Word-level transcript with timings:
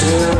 still 0.00 0.39